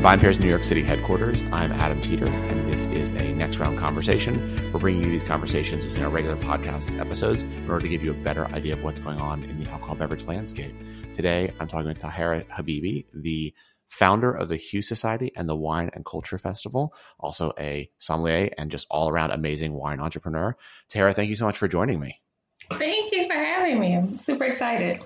[0.00, 3.76] From VinePair's New York City headquarters, I'm Adam Teeter, and this is a next round
[3.76, 4.72] conversation.
[4.72, 8.10] We're bringing you these conversations in our regular podcast episodes in order to give you
[8.10, 10.74] a better idea of what's going on in the alcohol beverage landscape.
[11.12, 13.52] Today, I'm talking with Tahiirah Habibi, the
[13.88, 18.70] founder of the Hue Society and the Wine and Culture Festival, also a sommelier and
[18.70, 20.56] just all around amazing wine entrepreneur.
[20.88, 22.22] Tahiirah, thank you so much for joining me.
[22.70, 23.98] Thank you for having me.
[23.98, 25.02] I'm super excited.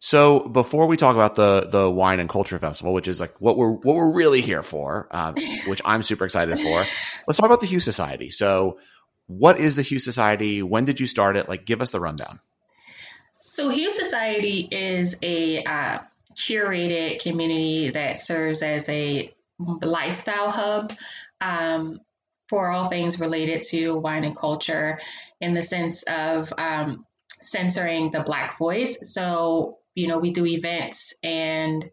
[0.00, 3.56] So before we talk about the the wine and culture festival, which is like what
[3.56, 5.32] we're what we're really here for, uh,
[5.66, 6.84] which I'm super excited for,
[7.26, 8.30] let's talk about the Hue Society.
[8.30, 8.78] So,
[9.26, 10.62] what is the Hue Society?
[10.62, 11.48] When did you start it?
[11.48, 12.40] Like, give us the rundown.
[13.40, 15.98] So, Hue Society is a uh,
[16.34, 20.92] curated community that serves as a lifestyle hub
[21.40, 22.00] um,
[22.48, 25.00] for all things related to wine and culture,
[25.40, 27.06] in the sense of um,
[27.40, 28.98] centering the Black voice.
[29.02, 31.90] So you know, we do events and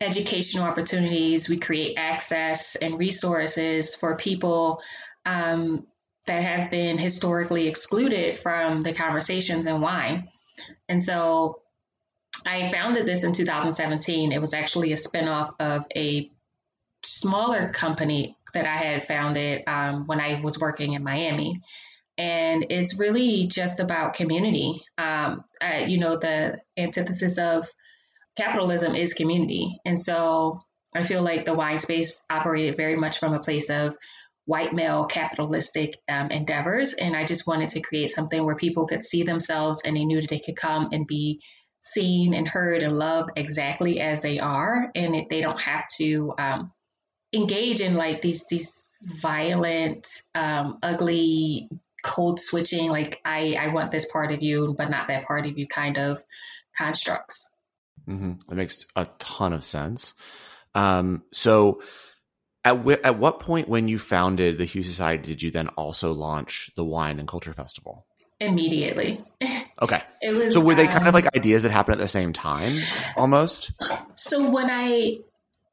[0.00, 1.48] educational opportunities.
[1.48, 4.80] We create access and resources for people
[5.24, 5.86] um,
[6.26, 10.28] that have been historically excluded from the conversations in wine.
[10.88, 11.60] And so
[12.44, 14.32] I founded this in 2017.
[14.32, 16.30] It was actually a spinoff of a
[17.04, 21.62] smaller company that I had founded um, when I was working in Miami
[22.18, 24.82] and it's really just about community.
[24.98, 27.68] Um, uh, you know, the antithesis of
[28.36, 30.60] capitalism is community, and so
[30.94, 33.96] I feel like the wine space operated very much from a place of
[34.46, 39.02] white male capitalistic um, endeavors, and I just wanted to create something where people could
[39.02, 41.40] see themselves and they knew that they could come and be
[41.80, 46.32] seen and heard and loved exactly as they are, and it, they don't have to
[46.38, 46.72] um,
[47.32, 51.68] engage in like these these violent, um, ugly
[52.06, 55.58] code switching, like I, I want this part of you, but not that part of
[55.58, 56.22] you kind of
[56.76, 57.50] constructs.
[58.08, 58.34] Mm-hmm.
[58.48, 60.14] That makes a ton of sense.
[60.74, 61.82] Um, so,
[62.64, 66.12] at, w- at what point when you founded the Hue Society did you then also
[66.12, 68.06] launch the Wine and Culture Festival?
[68.38, 69.24] Immediately.
[69.82, 70.02] Okay.
[70.22, 72.08] It was, so were they um, kind of um, like ideas that happened at the
[72.08, 72.78] same time,
[73.16, 73.72] almost?
[74.14, 75.18] So when I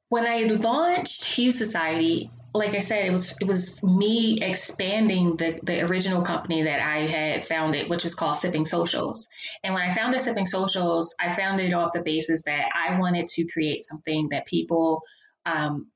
[0.09, 5.59] when I launched Hue Society, like I said, it was it was me expanding the
[5.63, 9.27] the original company that I had founded, which was called Sipping Socials.
[9.63, 13.27] And when I founded Sipping Socials, I founded it off the basis that I wanted
[13.29, 15.01] to create something that people,
[15.45, 15.87] um,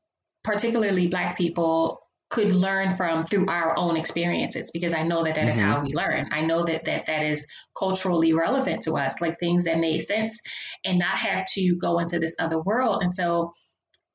[0.44, 5.42] particularly Black people, could learn from through our own experiences because I know that that
[5.42, 5.60] mm-hmm.
[5.60, 6.30] is how we learn.
[6.32, 7.46] I know that that that is
[7.78, 10.42] culturally relevant to us, like things that made sense,
[10.84, 13.04] and not have to go into this other world.
[13.04, 13.54] And so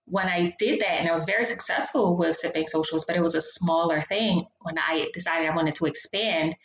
[0.07, 3.35] when I did that, and I was very successful with Sipping Socials, but it was
[3.35, 4.45] a smaller thing.
[4.61, 6.57] When I decided I wanted to expand,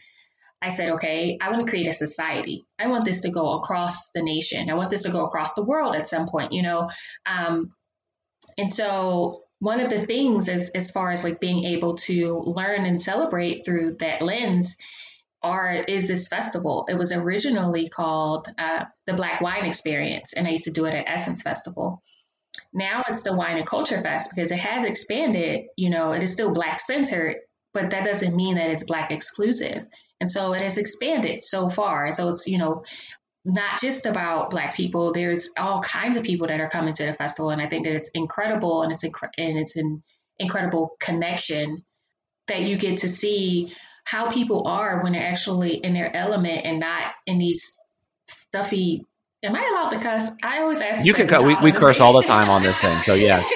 [0.62, 2.66] I said, okay, I want to create a society.
[2.80, 4.70] I want this to go across the nation.
[4.70, 6.90] I want this to go across the world at some point, you know.
[7.26, 7.74] Um,
[8.58, 12.86] and so one of the things as as far as like being able to learn
[12.86, 14.78] and celebrate through that lens
[15.44, 16.88] are is this festival.
[16.90, 20.96] It was originally called uh, the Black Wine Experience, and I used to do it
[20.96, 22.02] at Essence Festival.
[22.74, 25.66] Now it's the Wine and Culture Fest because it has expanded.
[25.76, 27.38] You know, it is still Black centered,
[27.74, 29.86] but that doesn't mean that it's Black exclusive.
[30.20, 32.12] And so it has expanded so far.
[32.12, 32.84] So it's, you know,
[33.46, 35.14] not just about Black people.
[35.14, 37.96] There's all kinds of people that are coming to the festival, and I think that
[37.96, 40.04] it's incredible, and it's inc- and it's an
[40.38, 41.86] incredible connection
[42.48, 46.80] that you get to see how people are when they're actually in their element and
[46.80, 47.78] not in these
[48.28, 49.06] stuffy
[49.44, 50.32] Am I allowed to cuss?
[50.42, 51.06] I always ask.
[51.06, 51.44] You can cut.
[51.44, 53.02] We, we curse all the time on this thing.
[53.02, 53.48] So yes,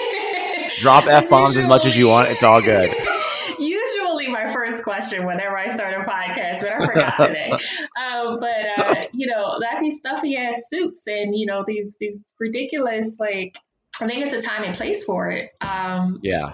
[0.80, 2.30] drop f bombs as much as you want.
[2.30, 2.94] It's all good.
[3.60, 7.52] Usually, my first question whenever I start a podcast, but I forgot today.
[8.00, 12.20] Uh, but uh, you know, that these stuffy ass suits and you know these these
[12.40, 13.58] ridiculous like.
[14.00, 15.52] I think it's a time and place for it.
[15.62, 16.54] Um, yeah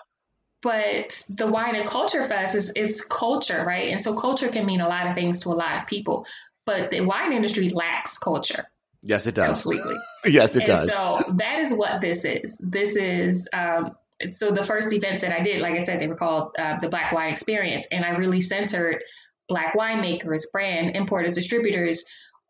[0.64, 4.82] but the wine and culture fest is, is culture right and so culture can mean
[4.82, 6.26] a lot of things to a lot of people
[6.66, 8.66] but the wine industry lacks culture
[9.08, 9.62] Yes, it does.
[9.62, 9.96] Completely.
[10.26, 10.92] yes, it and does.
[10.92, 12.60] So that is what this is.
[12.62, 13.96] This is um,
[14.34, 16.90] so the first events that I did, like I said, they were called uh, the
[16.90, 19.02] Black Wine Experience, and I really centered
[19.48, 22.04] Black winemakers, brand importers, distributors,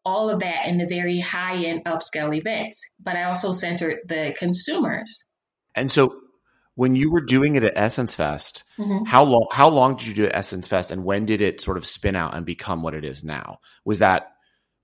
[0.03, 2.89] all of that in the very high end upscale events.
[2.99, 5.25] But I also centered the consumers.
[5.75, 6.15] And so
[6.73, 9.05] when you were doing it at Essence Fest, mm-hmm.
[9.05, 11.77] how long how long did you do at Essence Fest and when did it sort
[11.77, 13.59] of spin out and become what it is now?
[13.85, 14.31] Was that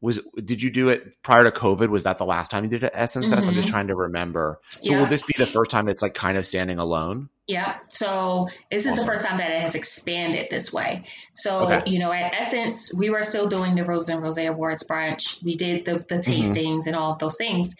[0.04, 1.88] was did you do it prior to COVID?
[1.88, 3.36] Was that the last time you did it at Essence mm-hmm.
[3.36, 3.48] Fest?
[3.48, 3.74] I'm just mm-hmm.
[3.74, 4.60] trying to remember.
[4.82, 5.00] So yeah.
[5.00, 7.30] will this be the first time it's like kind of standing alone?
[7.48, 7.78] Yeah.
[7.88, 8.98] So this awesome.
[8.98, 11.06] is the first time that it has expanded this way.
[11.32, 11.90] So, okay.
[11.90, 15.42] you know, at Essence, we were still doing the Rose and Rose Awards brunch.
[15.42, 16.32] We did the, the mm-hmm.
[16.32, 16.88] tastings mm-hmm.
[16.88, 17.76] and all of those things.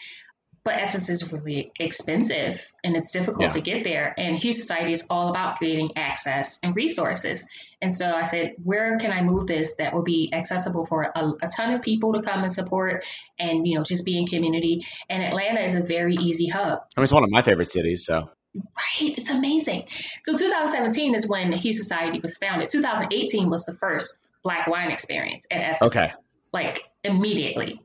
[0.64, 3.52] But Essence is really expensive and it's difficult yeah.
[3.52, 4.14] to get there.
[4.18, 7.46] And Hue Society is all about creating access and resources.
[7.82, 11.32] And so I said, where can I move this that will be accessible for a,
[11.42, 13.06] a ton of people to come and support
[13.38, 14.86] and, you know, just be in community.
[15.10, 16.80] And Atlanta is a very easy hub.
[16.96, 18.06] I mean, it's one of my favorite cities.
[18.06, 19.18] So Right.
[19.18, 19.88] It's amazing.
[20.24, 22.70] So 2017 is when Hue Society was founded.
[22.70, 25.82] 2018 was the first black wine experience at Essence.
[25.82, 26.14] Okay.
[26.52, 27.82] Like immediately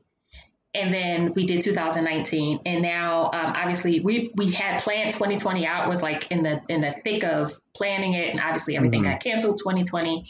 [0.73, 5.89] and then we did 2019 and now um, obviously we we had planned 2020 out
[5.89, 8.29] was like in the in the thick of planning it.
[8.29, 9.11] And obviously everything mm-hmm.
[9.11, 10.25] got canceled 2020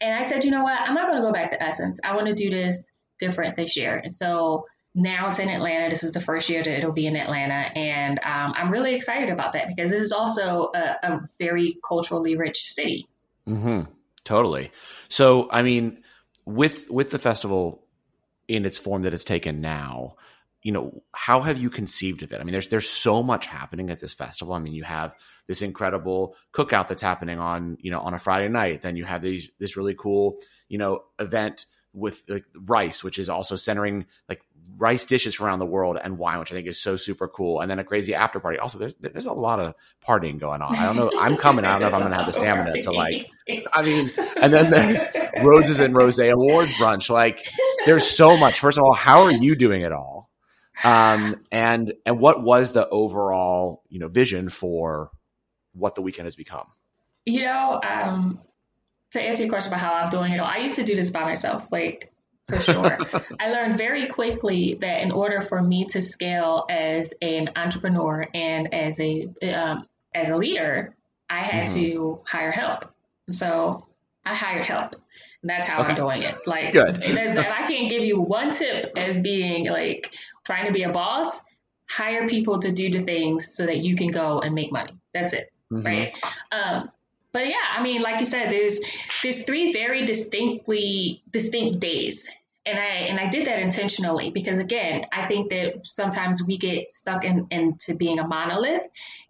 [0.00, 0.78] and i said you know what?
[0.80, 1.98] I'm not going to go back to essence.
[2.04, 2.86] I want to do this
[3.18, 3.96] different this year.
[3.96, 5.90] And so now it's in atlanta.
[5.90, 7.76] This is the first year that it'll be in atlanta.
[7.76, 12.36] And um, i'm really excited about that because this is also a, a very culturally
[12.36, 13.08] rich city.
[13.48, 13.90] Mm-hmm.
[14.22, 14.70] totally.
[15.08, 16.04] So i mean
[16.44, 17.79] with with the festival
[18.50, 20.16] in its form that it's taken now.
[20.62, 22.40] You know how have you conceived of it?
[22.40, 24.52] I mean there's there's so much happening at this festival.
[24.54, 25.16] I mean you have
[25.46, 28.82] this incredible cookout that's happening on you know on a friday night.
[28.82, 30.38] Then you have these this really cool
[30.68, 34.42] you know event with like rice which is also centering like
[34.76, 37.60] rice dishes from around the world and wine which i think is so super cool.
[37.60, 38.58] And then a crazy after party.
[38.58, 39.74] Also there's there's a lot of
[40.06, 40.76] partying going on.
[40.76, 42.90] I don't know i'm coming i don't know if i'm gonna have the stamina to
[42.90, 43.28] like
[43.72, 45.04] i mean and then there's
[45.42, 47.08] roses and rose awards brunch.
[47.08, 47.46] Like
[47.86, 48.60] there's so much.
[48.60, 50.30] First of all, how are you doing it all?
[50.82, 55.10] Um, and and what was the overall you know vision for
[55.72, 56.66] what the weekend has become?
[57.26, 58.40] You know, um,
[59.12, 61.10] to answer your question about how I'm doing it all, I used to do this
[61.10, 62.10] by myself, like
[62.48, 62.98] for sure.
[63.40, 68.72] I learned very quickly that in order for me to scale as an entrepreneur and
[68.72, 70.94] as a um, as a leader,
[71.28, 71.80] I had mm-hmm.
[71.80, 72.86] to hire help.
[73.30, 73.86] So
[74.24, 74.96] I hired help.
[75.42, 75.90] That's how okay.
[75.90, 76.34] I'm doing it.
[76.46, 76.98] Like, good.
[77.02, 80.12] if I can't give you one tip as being like
[80.44, 81.40] trying to be a boss,
[81.88, 84.92] hire people to do the things so that you can go and make money.
[85.12, 85.86] That's it, mm-hmm.
[85.86, 86.16] right?
[86.52, 86.90] Um,
[87.32, 88.80] but yeah, I mean, like you said, there's
[89.22, 92.30] there's three very distinctly distinct days,
[92.66, 96.92] and I and I did that intentionally because again, I think that sometimes we get
[96.92, 98.86] stuck in into being a monolith,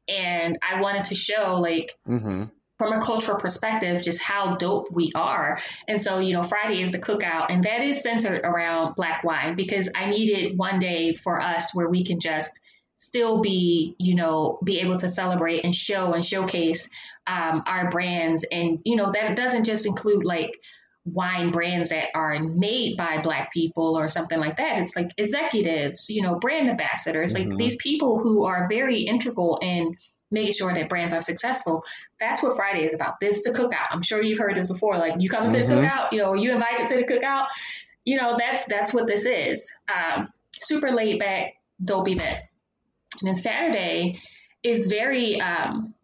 [0.09, 1.97] and I wanted to show like.
[2.09, 2.45] Mm-hmm
[2.81, 5.61] from a cultural perspective, just how dope we are.
[5.87, 9.55] And so, you know, Friday is the cookout, and that is centered around black wine
[9.55, 12.59] because I needed one day for us where we can just
[12.97, 16.89] still be, you know, be able to celebrate and show and showcase
[17.27, 18.47] um, our brands.
[18.51, 20.59] And, you know, that doesn't just include like
[21.05, 24.79] wine brands that are made by black people or something like that.
[24.79, 27.51] It's like executives, you know, brand ambassadors, mm-hmm.
[27.51, 29.97] like these people who are very integral in
[30.31, 31.85] making sure that brands are successful.
[32.19, 33.21] That's what Friday is about.
[33.21, 33.89] This is the cookout.
[33.91, 34.99] I'm sure you've heard this before.
[34.99, 35.61] Like you come mm-hmm.
[35.61, 35.85] to the mm-hmm.
[35.85, 37.47] cookout, you know, you invited to the cookout.
[38.05, 39.73] You know, that's that's what this is.
[39.89, 42.39] Um, super laid back, dope event.
[43.21, 44.21] And then Saturday
[44.63, 45.95] is very um,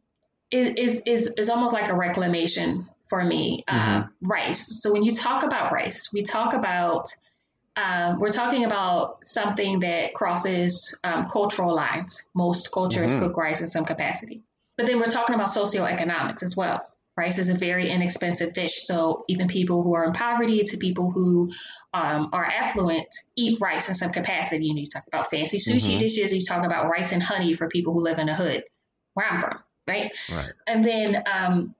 [0.50, 3.64] is is is almost like a reclamation for me.
[3.68, 4.02] Mm-hmm.
[4.02, 4.82] Uh, rice.
[4.82, 7.08] So when you talk about rice, we talk about
[7.76, 12.22] um, we're talking about something that crosses um, cultural lines.
[12.34, 13.26] Most cultures mm-hmm.
[13.26, 14.42] cook rice in some capacity.
[14.76, 16.86] But then we're talking about socioeconomics as well.
[17.16, 18.84] Rice is a very inexpensive dish.
[18.84, 21.52] So even people who are in poverty to people who
[21.94, 24.68] um, are affluent eat rice in some capacity.
[24.68, 25.98] And you talk about fancy sushi mm-hmm.
[25.98, 28.64] dishes, you talk about rice and honey for people who live in the hood,
[29.14, 30.12] where I'm from, right?
[30.30, 30.52] right.
[30.66, 31.74] And then um,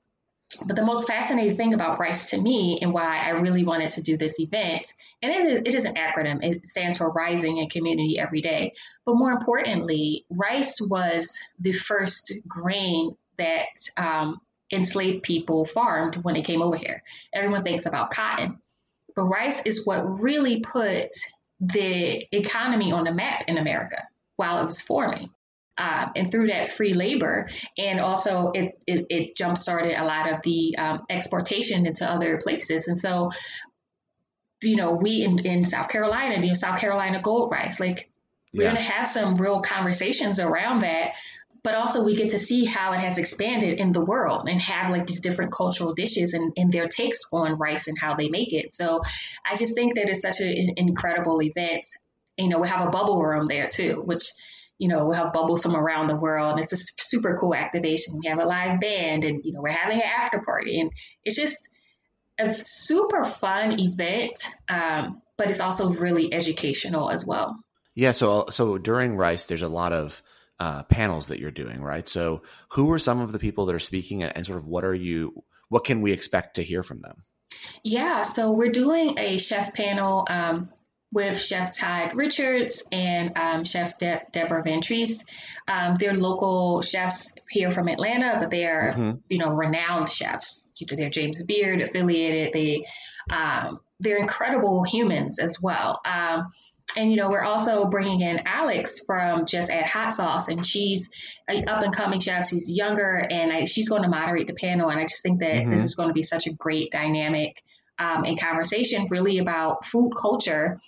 [0.66, 4.02] but the most fascinating thing about Rice to me and why I really wanted to
[4.02, 7.68] do this event, and it is, it is an acronym, it stands for Rising in
[7.68, 8.74] Community Every Day.
[9.04, 14.40] But more importantly, rice was the first grain that um,
[14.72, 17.02] enslaved people farmed when they came over here.
[17.32, 18.58] Everyone thinks about cotton,
[19.14, 21.10] but rice is what really put
[21.60, 25.30] the economy on the map in America while it was forming
[25.78, 30.32] um, and through that free labor, and also it it, it jump started a lot
[30.32, 33.30] of the um, exportation into other places, and so
[34.62, 38.08] you know we in, in South Carolina, you know South Carolina gold rice, like
[38.54, 38.72] we're yeah.
[38.72, 41.12] going to have some real conversations around that.
[41.62, 44.92] But also, we get to see how it has expanded in the world and have
[44.92, 48.52] like these different cultural dishes and, and their takes on rice and how they make
[48.52, 48.72] it.
[48.72, 49.02] So,
[49.44, 51.84] I just think that it's such an incredible event.
[52.38, 54.30] You know, we have a bubble room there too, which
[54.78, 56.52] you know, we'll have bubbles from around the world.
[56.52, 58.18] And it's a super cool activation.
[58.18, 60.80] We have a live band and, you know, we're having an after party.
[60.80, 60.90] And
[61.24, 61.70] it's just
[62.38, 67.56] a super fun event, um, but it's also really educational as well.
[67.94, 68.12] Yeah.
[68.12, 70.22] So, so during Rice, there's a lot of
[70.60, 72.06] uh, panels that you're doing, right?
[72.06, 74.84] So, who are some of the people that are speaking and, and sort of what
[74.84, 77.24] are you, what can we expect to hear from them?
[77.82, 78.22] Yeah.
[78.22, 80.26] So, we're doing a chef panel.
[80.28, 80.70] Um,
[81.12, 85.24] with Chef Todd Richards and um, Chef De- Deborah VanTrece.
[85.68, 89.18] Um, they're local chefs here from Atlanta, but they are, mm-hmm.
[89.28, 90.72] you know, renowned chefs.
[90.88, 92.52] They're James Beard affiliated.
[92.52, 92.86] They
[93.30, 96.00] um, they're incredible humans as well.
[96.04, 96.52] Um,
[96.96, 101.08] and you know, we're also bringing in Alex from Just Add Hot Sauce, and she's
[101.48, 102.48] an up and coming chef.
[102.48, 104.88] She's younger, and I, she's going to moderate the panel.
[104.90, 105.70] And I just think that mm-hmm.
[105.70, 107.62] this is going to be such a great dynamic
[107.98, 110.80] um, and conversation, really about food culture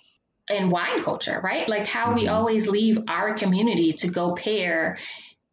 [0.49, 1.67] and wine culture, right?
[1.69, 2.15] Like how mm-hmm.
[2.15, 4.97] we always leave our community to go pair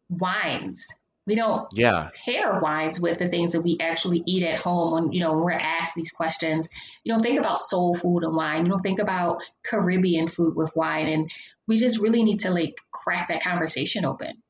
[0.09, 0.87] wines
[1.27, 2.09] we don't yeah.
[2.25, 5.43] pair wines with the things that we actually eat at home when you know when
[5.43, 6.69] we're asked these questions
[7.03, 10.71] you don't think about soul food and wine you don't think about caribbean food with
[10.75, 11.29] wine and
[11.67, 14.41] we just really need to like crack that conversation open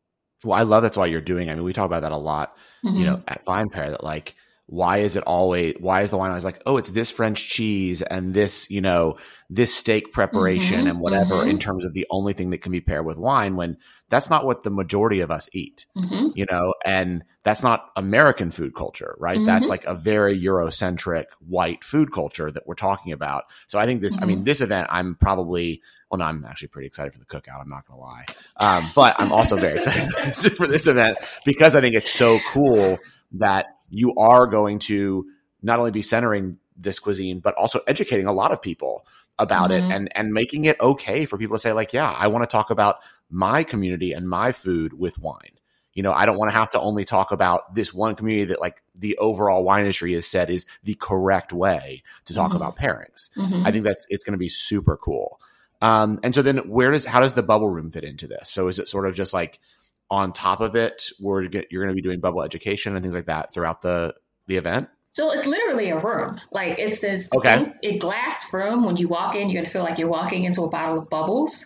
[0.44, 2.56] well i love that's why you're doing i mean we talk about that a lot
[2.86, 2.98] mm-hmm.
[2.98, 4.36] you know at VinePair that like
[4.68, 8.02] why is it always why is the wine always like oh it's this french cheese
[8.02, 9.18] and this you know
[9.50, 11.50] this steak preparation mm-hmm, and whatever mm-hmm.
[11.50, 13.78] in terms of the only thing that can be paired with wine when
[14.10, 16.28] that's not what the majority of us eat mm-hmm.
[16.36, 19.70] you know and that's not american food culture right that's mm-hmm.
[19.70, 24.22] like a very eurocentric white food culture that we're talking about so i think this
[24.22, 24.46] i mean mm-hmm.
[24.46, 25.82] this event i'm probably
[26.12, 28.26] well no i'm actually pretty excited for the cookout i'm not gonna lie
[28.58, 30.12] um, but i'm also very excited
[30.58, 32.98] for this event because i think it's so cool
[33.32, 35.26] that you are going to
[35.62, 39.06] not only be centering this cuisine, but also educating a lot of people
[39.40, 39.92] about mm-hmm.
[39.92, 42.48] it and and making it okay for people to say like, yeah, I want to
[42.48, 42.98] talk about
[43.30, 45.60] my community and my food with wine.
[45.94, 48.62] You know, I don't want to have to only talk about this one community that
[48.62, 52.58] like the overall wine industry has said is the correct way to talk mm-hmm.
[52.58, 53.32] about pairings.
[53.36, 53.66] Mm-hmm.
[53.66, 55.40] I think that's it's going to be super cool.
[55.82, 58.50] Um, and so then where does how does the bubble room fit into this?
[58.50, 59.60] So is it sort of just like
[60.10, 63.26] on top of it, we're you're going to be doing bubble education and things like
[63.26, 64.16] that throughout the
[64.48, 64.90] the event?
[65.12, 66.40] So it's literally a room.
[66.52, 67.74] Like it's this okay.
[67.84, 68.84] a glass room.
[68.84, 71.66] When you walk in, you're gonna feel like you're walking into a bottle of bubbles.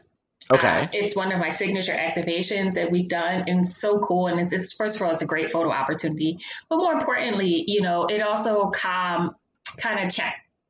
[0.49, 0.67] Okay.
[0.67, 4.27] Uh, it's one of my signature activations that we've done and so cool.
[4.27, 6.39] And it's, it's, first of all, it's a great photo opportunity.
[6.69, 9.35] But more importantly, you know, it also com-
[9.77, 10.17] kind of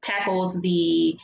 [0.01, 1.17] tackles the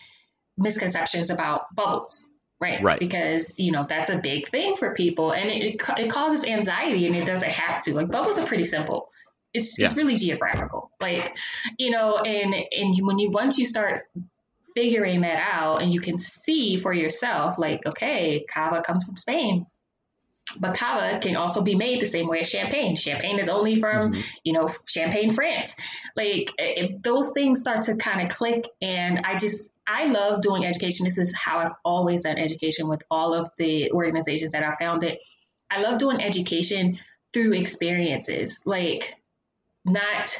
[0.57, 2.29] misconceptions about bubbles.
[2.59, 2.81] Right.
[2.81, 2.99] Right.
[2.99, 7.05] Because, you know, that's a big thing for people and it, it, it causes anxiety
[7.05, 7.93] and it doesn't have to.
[7.93, 9.09] Like bubbles are pretty simple.
[9.53, 9.85] It's, yeah.
[9.85, 10.91] it's really geographical.
[10.99, 11.35] Like,
[11.77, 14.01] you know, and, and when you, once you start
[14.75, 19.67] figuring that out and you can see for yourself, like, okay, cava comes from Spain.
[20.59, 22.95] But cava can also be made the same way as champagne.
[22.95, 24.21] Champagne is only from, mm-hmm.
[24.43, 25.75] you know, Champagne, France.
[26.15, 30.65] Like if those things start to kind of click, and I just I love doing
[30.65, 31.05] education.
[31.05, 35.17] This is how I've always done education with all of the organizations that I founded.
[35.69, 36.99] I love doing education
[37.33, 38.63] through experiences.
[38.65, 39.15] Like
[39.85, 40.37] not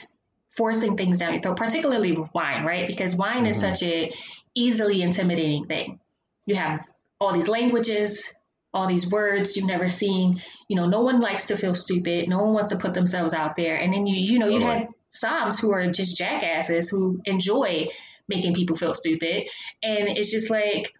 [0.51, 2.87] forcing things down your throat, particularly with wine, right?
[2.87, 3.45] Because wine mm-hmm.
[3.47, 4.11] is such a
[4.55, 5.99] easily intimidating thing.
[6.45, 8.33] You have all these languages,
[8.73, 10.41] all these words you've never seen.
[10.67, 12.27] You know, no one likes to feel stupid.
[12.27, 13.75] No one wants to put themselves out there.
[13.75, 14.63] And then you, you know, totally.
[14.63, 17.87] you had somms who are just jackasses who enjoy
[18.27, 19.47] making people feel stupid.
[19.81, 20.93] And it's just like,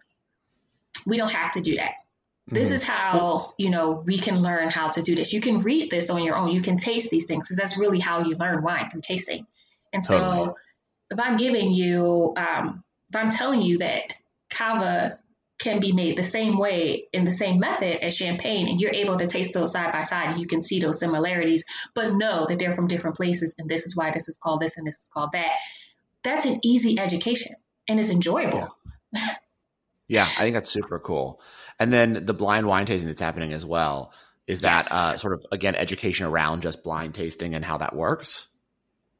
[1.06, 1.92] we don't have to do that.
[2.50, 2.74] This mm-hmm.
[2.76, 5.32] is how, you know, we can learn how to do this.
[5.32, 6.50] You can read this on your own.
[6.50, 9.46] You can taste these things because that's really how you learn wine through tasting.
[9.92, 10.54] And so totally.
[11.10, 14.14] if I'm giving you, um, if I'm telling you that
[14.50, 15.18] cava
[15.58, 19.18] can be made the same way in the same method as champagne and you're able
[19.18, 22.58] to taste those side by side and you can see those similarities but know that
[22.58, 25.10] they're from different places and this is why this is called this and this is
[25.12, 25.50] called that
[26.22, 27.52] that's an easy education
[27.88, 28.68] and it's enjoyable
[29.12, 29.34] yeah,
[30.08, 31.40] yeah i think that's super cool
[31.78, 34.12] and then the blind wine tasting that's happening as well.
[34.46, 34.92] Is that yes.
[34.92, 38.47] uh, sort of again education around just blind tasting and how that works?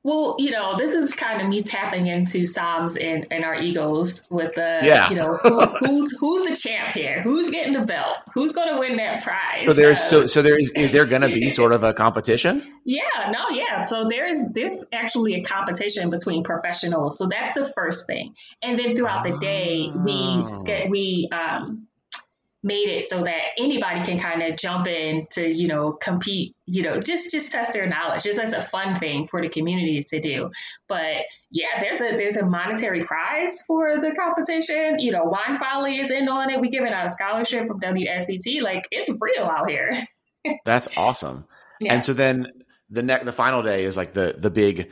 [0.08, 4.22] Well, you know, this is kind of me tapping into somms and, and our egos
[4.30, 5.10] with the, yeah.
[5.10, 7.20] you know, who, who's who's the champ here?
[7.20, 8.16] Who's getting the belt?
[8.32, 9.66] Who's going to win that prize?
[9.66, 12.62] So there's so so there is is there going to be sort of a competition?
[12.86, 13.82] Yeah, no, yeah.
[13.82, 17.18] So there is there's actually a competition between professionals.
[17.18, 20.88] So that's the first thing, and then throughout the day we oh.
[20.88, 21.87] we um
[22.62, 26.82] made it so that anybody can kind of jump in to you know compete you
[26.82, 28.24] know just just test their knowledge.
[28.24, 30.50] Just as a fun thing for the community to do.
[30.88, 34.98] But yeah there's a there's a monetary prize for the competition.
[34.98, 36.60] You know wine folly is in on it.
[36.60, 40.02] We giving out a scholarship from WSET like it's real out here.
[40.64, 41.46] That's awesome.
[41.80, 41.94] Yeah.
[41.94, 42.48] and so then
[42.90, 44.90] the next the final day is like the the big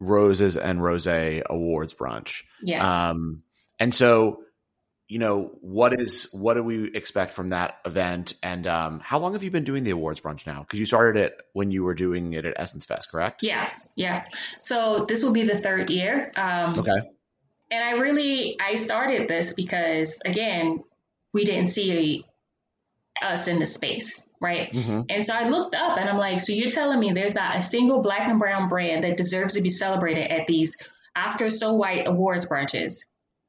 [0.00, 2.44] roses and rose awards brunch.
[2.62, 3.08] Yeah.
[3.10, 3.42] Um
[3.78, 4.43] and so
[5.08, 9.32] you know what is what do we expect from that event and um, how long
[9.34, 11.94] have you been doing the awards brunch now because you started it when you were
[11.94, 14.24] doing it at essence fest correct yeah yeah
[14.60, 17.00] so this will be the third year um, okay
[17.70, 20.84] And I really I started this because again,
[21.32, 22.24] we didn't see
[23.20, 24.72] us in the space, right?
[24.72, 25.02] Mm-hmm.
[25.08, 27.62] And so I looked up and I'm like, so you're telling me there's not a
[27.62, 30.76] single black and brown brand that deserves to be celebrated at these
[31.16, 33.06] Oscars So White awards brunches?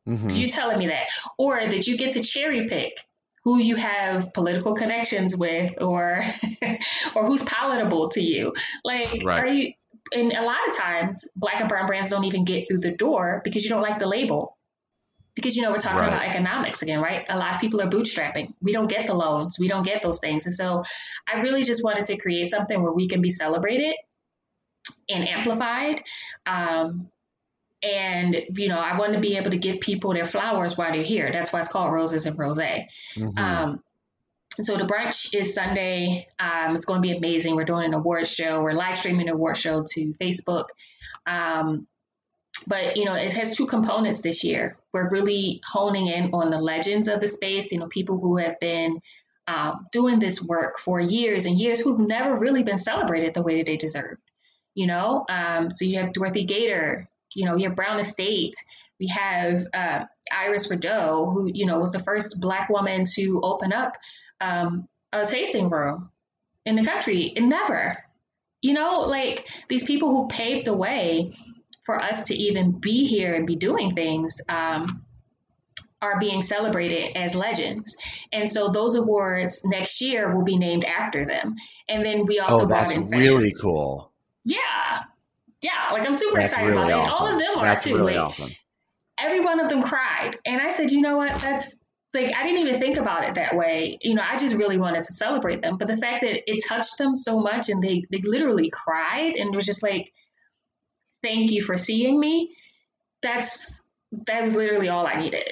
[0.08, 0.30] Mm-hmm.
[0.30, 1.08] You telling me that,
[1.38, 3.00] or that you get to cherry pick
[3.44, 6.24] who you have political connections with, or
[7.16, 8.54] or who's palatable to you?
[8.84, 9.40] Like, right.
[9.44, 9.74] are you?
[10.14, 13.42] And a lot of times, black and brown brands don't even get through the door
[13.44, 14.56] because you don't like the label
[15.36, 16.08] because you know we're talking right.
[16.08, 19.60] about economics again right a lot of people are bootstrapping we don't get the loans
[19.60, 20.84] we don't get those things and so
[21.28, 23.96] i really just wanted to create something where we can be celebrated
[25.10, 26.02] and amplified
[26.46, 27.10] um,
[27.94, 31.04] and you know i want to be able to give people their flowers while they're
[31.04, 33.38] here that's why it's called roses and rose mm-hmm.
[33.38, 33.84] um,
[34.62, 36.30] so the brunch is Sunday.
[36.39, 37.58] Um, it's going to be amazing.
[37.58, 38.62] We're doing an award show.
[38.62, 40.68] We're live streaming an award show to Facebook.
[41.25, 41.88] Um,
[42.68, 46.60] but you know it has two components this year we're really honing in on the
[46.60, 49.01] legends of the space you know people who have been
[49.48, 53.58] um, doing this work for years and years who've never really been celebrated the way
[53.58, 54.18] that they deserve
[54.74, 58.55] you know um, so you have dorothy Gaiter you know you have brown estate
[59.00, 63.74] we have uh, iris Rideau, who you know was the first black woman to open
[63.74, 63.98] up
[64.39, 66.10] um, a tasting room
[66.65, 67.94] in the country and never
[68.62, 71.34] you know like these people who paved the way
[71.86, 75.05] for us to even be here and be doing things um,
[76.01, 77.98] are being celebrated as legends.
[78.32, 81.55] And so those awards next year will be named after them.
[81.88, 84.12] And then we also oh, that's really cool.
[84.44, 85.03] Yeah.
[85.66, 85.94] Yeah.
[85.94, 87.26] Like I'm super that's excited really about awesome.
[87.26, 87.30] it.
[87.30, 87.96] All of them that's are too.
[87.96, 88.52] really like, awesome.
[89.20, 90.38] Every one of them cried.
[90.46, 91.40] And I said, you know what?
[91.42, 91.80] That's
[92.14, 93.98] like I didn't even think about it that way.
[94.02, 95.78] You know, I just really wanted to celebrate them.
[95.78, 99.56] But the fact that it touched them so much and they they literally cried and
[99.56, 100.14] was just like
[101.24, 102.56] thank you for seeing me.
[103.24, 103.82] That's
[104.28, 105.50] that was literally all I needed.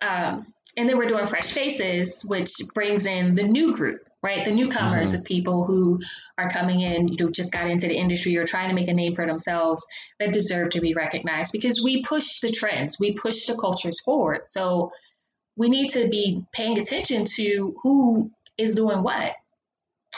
[0.00, 4.44] Um, and then we're doing fresh faces, which brings in the new group, right?
[4.44, 5.20] The newcomers mm-hmm.
[5.20, 6.00] of people who
[6.38, 8.94] are coming in, you know, just got into the industry or trying to make a
[8.94, 9.86] name for themselves
[10.20, 14.42] that deserve to be recognized because we push the trends, we push the cultures forward.
[14.46, 14.92] So
[15.56, 19.34] we need to be paying attention to who is doing what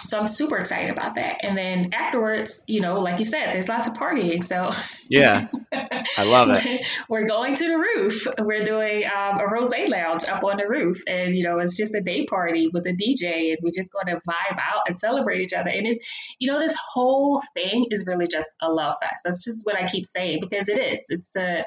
[0.06, 1.38] so I'm super excited about that.
[1.42, 4.44] And then afterwards, you know, like you said, there's lots of partying.
[4.44, 4.70] So
[5.08, 6.86] yeah, I love it.
[7.08, 8.26] We're going to the roof.
[8.38, 11.94] We're doing um, a rose lounge up on the roof, and you know, it's just
[11.94, 15.40] a day party with a DJ, and we're just going to vibe out and celebrate
[15.40, 15.70] each other.
[15.70, 16.06] And it's,
[16.38, 19.22] you know, this whole thing is really just a love fest.
[19.24, 21.04] That's just what I keep saying because it is.
[21.08, 21.64] It's a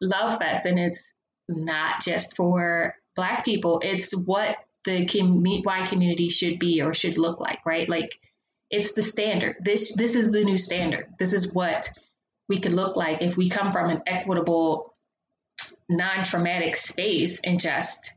[0.00, 1.12] love fest, and it's
[1.48, 3.80] not just for Black people.
[3.82, 7.88] It's what the com- why community should be or should look like, right?
[7.88, 8.18] Like
[8.70, 9.56] it's the standard.
[9.60, 11.06] This this is the new standard.
[11.18, 11.88] This is what
[12.48, 14.94] we could look like if we come from an equitable,
[15.88, 18.12] non-traumatic space and just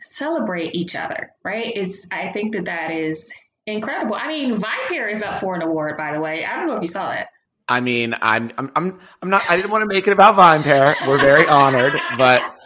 [0.00, 1.76] celebrate each other, right?
[1.76, 3.32] Is I think that that is
[3.66, 4.14] incredible.
[4.14, 6.44] I mean, VinePair is up for an award, by the way.
[6.44, 7.28] I don't know if you saw that.
[7.68, 9.42] I mean, I'm I'm I'm I'm not.
[9.48, 11.06] I didn't want to make it about VinePair.
[11.06, 12.57] We're very honored, but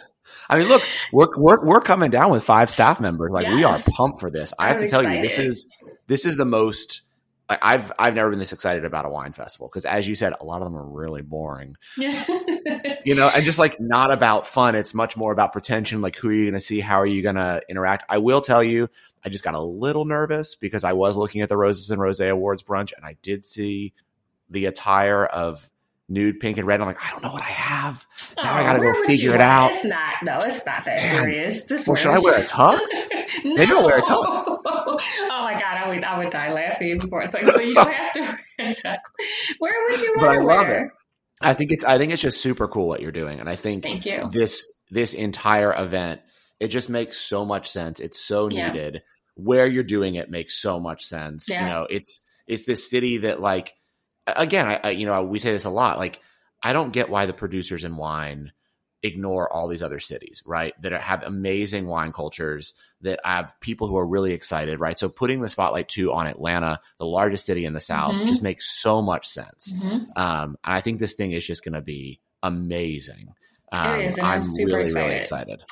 [0.49, 3.31] I mean, look, we're we're we're coming down with five staff members.
[3.31, 3.55] Like yes.
[3.55, 4.53] we are pumped for this.
[4.57, 5.17] I have I'm to tell excited.
[5.17, 5.67] you, this is
[6.07, 7.01] this is the most.
[7.49, 10.45] I've I've never been this excited about a wine festival because, as you said, a
[10.45, 11.75] lot of them are really boring.
[11.97, 14.75] you know, and just like not about fun.
[14.75, 16.01] It's much more about pretension.
[16.01, 16.79] Like, who are you going to see?
[16.79, 18.05] How are you going to interact?
[18.09, 18.89] I will tell you,
[19.25, 22.21] I just got a little nervous because I was looking at the Roses and Rose
[22.21, 23.93] Awards brunch, and I did see
[24.49, 25.69] the attire of
[26.09, 26.81] nude pink and red.
[26.81, 28.05] I'm like, I don't know what I have.
[28.37, 29.71] Now oh, I gotta go figure it out.
[29.71, 30.13] It's not.
[30.23, 31.63] No, it's not that serious.
[31.63, 32.79] This well, should I wear a tux?
[33.43, 33.55] no.
[33.55, 34.43] Maybe I'll wear a tux.
[34.47, 34.97] oh
[35.29, 37.51] my god, I would I would die laughing before a tux.
[37.51, 38.97] So you don't have to wear a tux.
[39.59, 40.85] Where would you but I love wear?
[40.85, 40.91] it.
[41.41, 43.83] I think it's I think it's just super cool what you're doing, and I think
[43.83, 44.27] Thank you.
[44.31, 46.21] this this entire event
[46.63, 47.99] it just makes so much sense.
[47.99, 48.93] It's so needed.
[48.93, 48.99] Yeah.
[49.35, 51.49] Where you're doing it makes so much sense.
[51.49, 51.63] Yeah.
[51.63, 53.73] You know, it's it's this city that like
[54.27, 55.97] again, I, I, you know, we say this a lot.
[55.97, 56.19] Like,
[56.61, 58.51] I don't get why the producers in wine
[59.03, 60.73] ignore all these other cities, right?
[60.81, 64.97] That have amazing wine cultures, that have people who are really excited, right?
[64.97, 68.25] So putting the spotlight too on Atlanta, the largest city in the South, mm-hmm.
[68.25, 69.73] just makes so much sense.
[69.73, 70.03] Mm-hmm.
[70.15, 73.33] Um, and I think this thing is just going to be amazing.
[73.73, 75.07] Um, it is, I'm, I'm really, excited.
[75.07, 75.63] really excited.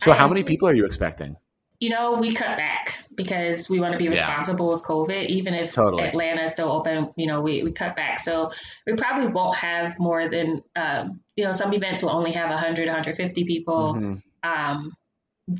[0.00, 1.36] So, I how many people are you expecting?
[1.80, 4.74] you know, we cut back because we want to be responsible yeah.
[4.74, 5.26] with COVID.
[5.26, 6.04] Even if totally.
[6.04, 8.20] Atlanta is still open, you know, we, we cut back.
[8.20, 8.52] So
[8.86, 12.86] we probably won't have more than, um, you know, some events will only have 100,
[12.86, 13.94] 150 people.
[13.94, 14.14] Mm-hmm.
[14.42, 14.92] Um,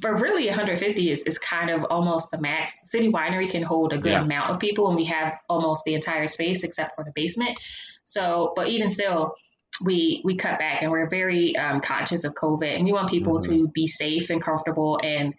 [0.01, 2.79] but really 150 is, is kind of almost the max.
[2.85, 4.23] City Winery can hold a good yeah.
[4.23, 7.59] amount of people and we have almost the entire space except for the basement.
[8.05, 9.35] So, but even still,
[9.83, 13.39] we we cut back and we're very um, conscious of COVID and we want people
[13.39, 13.53] mm-hmm.
[13.53, 15.35] to be safe and comfortable and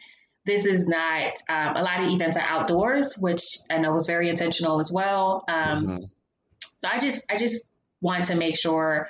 [0.45, 4.29] this is not um, a lot of events are outdoors, which I know was very
[4.29, 5.43] intentional as well.
[5.47, 6.03] Um, mm-hmm.
[6.77, 7.65] So I just I just
[8.01, 9.07] want to make sure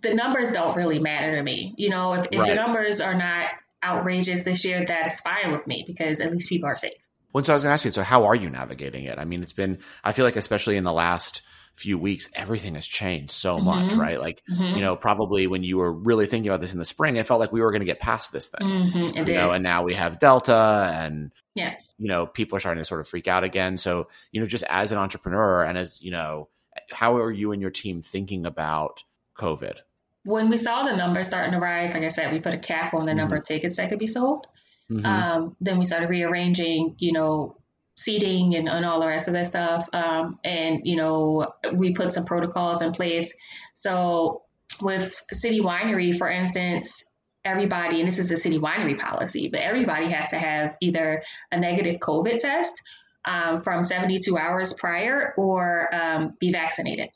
[0.00, 1.74] the numbers don't really matter to me.
[1.76, 2.48] You know, if, if right.
[2.48, 3.50] the numbers are not
[3.84, 6.92] outrageous this year, that's fine with me because at least people are safe.
[7.32, 9.18] Well, so I was going to ask you, so how are you navigating it?
[9.18, 11.42] I mean, it's been, I feel like, especially in the last
[11.74, 13.64] few weeks, everything has changed so mm-hmm.
[13.64, 14.20] much, right?
[14.20, 14.76] Like, mm-hmm.
[14.76, 17.40] you know, probably when you were really thinking about this in the spring, it felt
[17.40, 19.94] like we were going to get past this thing, mm-hmm, you know, and now we
[19.94, 23.78] have Delta and, yeah, you know, people are starting to sort of freak out again.
[23.78, 26.48] So, you know, just as an entrepreneur and as, you know,
[26.90, 29.02] how are you and your team thinking about
[29.36, 29.78] COVID?
[30.24, 32.94] When we saw the numbers starting to rise, like I said, we put a cap
[32.94, 33.54] on the number of mm-hmm.
[33.54, 34.46] tickets that could be sold.
[34.90, 35.06] Mm-hmm.
[35.06, 37.56] Um, then we started rearranging, you know,
[37.94, 39.88] seating and, and all the rest of that stuff.
[39.92, 43.34] Um, and, you know, we put some protocols in place.
[43.74, 44.42] So
[44.80, 47.04] with City Winery, for instance,
[47.44, 51.58] everybody, and this is a City Winery policy, but everybody has to have either a
[51.58, 52.80] negative COVID test
[53.24, 57.10] um, from 72 hours prior or um, be vaccinated.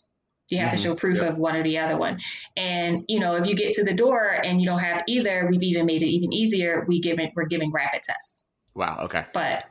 [0.49, 0.77] You have mm-hmm.
[0.77, 1.33] to show proof yep.
[1.33, 2.21] of one or the other one.
[2.57, 5.63] And, you know, if you get to the door and you don't have either, we've
[5.63, 6.85] even made it even easier.
[6.87, 8.43] We give it, we're giving rapid tests.
[8.75, 9.01] Wow.
[9.05, 9.25] Okay.
[9.33, 9.65] But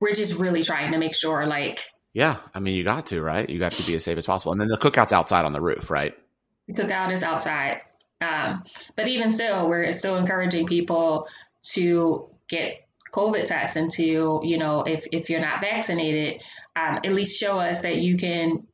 [0.00, 1.80] we're just really trying to make sure like.
[2.12, 2.36] Yeah.
[2.54, 3.48] I mean, you got to, right?
[3.48, 4.52] You got to be as safe as possible.
[4.52, 6.14] And then the cookout's outside on the roof, right?
[6.66, 7.82] The cookout is outside.
[8.20, 11.28] Um, but even still, we're still encouraging people
[11.74, 16.42] to get COVID tests and to, you know, if, if you're not vaccinated,
[16.74, 18.66] um, at least show us that you can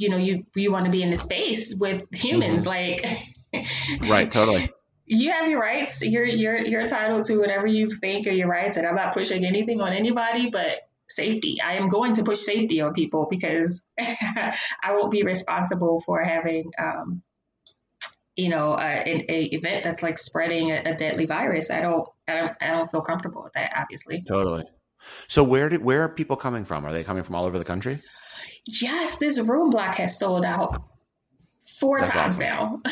[0.00, 3.04] you know you you want to be in the space with humans mm-hmm.
[3.52, 4.70] like right totally
[5.10, 6.02] you have your rights.
[6.02, 9.44] You're you're you're entitled to whatever you think are your rights and i'm not pushing
[9.44, 11.58] anything on anybody but safety.
[11.60, 16.70] I am going to push safety on people because i won't be responsible for having
[16.78, 17.22] um,
[18.36, 21.72] you know an event that's like spreading a, a deadly virus.
[21.72, 24.22] I don't i don't i don't feel comfortable with that obviously.
[24.22, 24.64] Totally.
[25.26, 26.86] So where did where are people coming from?
[26.86, 28.00] Are they coming from all over the country?
[28.64, 30.84] Yes, this room block has sold out
[31.80, 32.46] four That's times awesome.
[32.46, 32.82] now.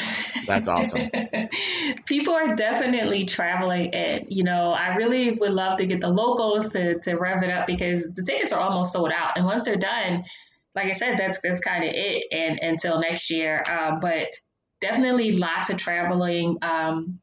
[0.46, 1.10] That's awesome.
[2.06, 6.70] People are definitely traveling and you know, I really would love to get the locals
[6.70, 9.36] to, to rev it up because the tickets are almost sold out.
[9.36, 10.24] And once they're done,
[10.74, 13.62] like I said, that's that's kind of it and until next year.
[13.68, 14.28] Uh, but
[14.80, 17.20] definitely lots of traveling um,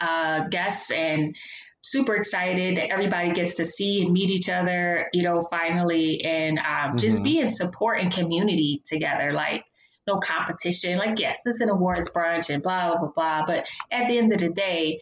[0.00, 1.36] uh, guests and
[1.82, 6.58] super excited that everybody gets to see and meet each other, you know, finally, and
[6.58, 6.96] um, mm-hmm.
[6.96, 9.32] just be in support and community together.
[9.32, 9.64] Like,
[10.06, 10.98] no competition.
[10.98, 13.44] Like, yes, this is an awards brunch and blah, blah, blah, blah.
[13.46, 15.00] But at the end of the day,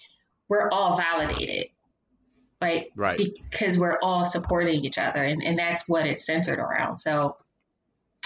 [0.49, 1.69] we're all validated,
[2.61, 2.87] right?
[2.95, 3.19] Right.
[3.51, 5.23] Because we're all supporting each other.
[5.23, 6.99] And, and that's what it's centered around.
[6.99, 7.37] So,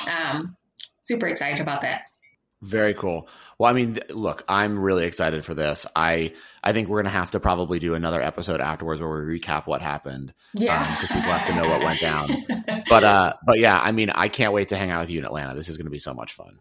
[0.09, 0.57] um,
[1.01, 2.03] super excited about that.
[2.61, 3.29] Very cool.
[3.59, 5.87] Well, I mean, look, I'm really excited for this.
[5.94, 9.68] I I think we're gonna have to probably do another episode afterwards where we recap
[9.68, 10.35] what happened.
[10.55, 12.31] Yeah, because um, people have to know what went down.
[12.88, 15.25] but uh, but yeah, I mean, I can't wait to hang out with you in
[15.25, 15.55] Atlanta.
[15.55, 16.59] This is gonna be so much fun.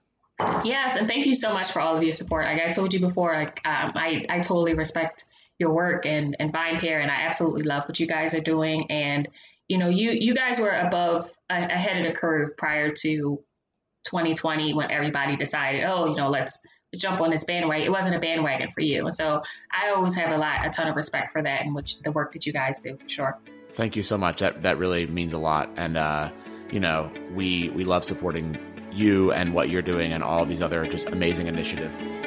[0.64, 2.46] Yes, and thank you so much for all of your support.
[2.46, 5.26] Like I told you before, like um, I I totally respect
[5.58, 8.92] your work and and VinePair, and I absolutely love what you guys are doing.
[8.92, 9.28] And
[9.68, 13.44] you know, you you guys were above ahead of the curve prior to
[14.08, 16.66] 2020 when everybody decided, oh, you know, let's
[16.96, 17.86] jump on this bandwagon.
[17.86, 19.12] It wasn't a bandwagon for you.
[19.12, 19.42] So
[19.72, 22.34] I always have a lot, a ton of respect for that and which the work
[22.34, 23.38] that you guys do for sure.
[23.72, 24.40] Thank you so much.
[24.40, 25.70] That that really means a lot.
[25.76, 26.32] And uh,
[26.72, 28.58] you know, we we love supporting
[28.92, 32.27] you and what you're doing and all these other just amazing initiatives.